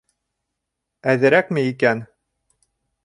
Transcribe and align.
Әҙерәкме 1.13 1.67
икән? 1.73 2.03